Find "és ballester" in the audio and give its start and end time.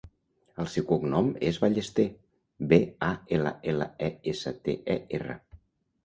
1.49-2.05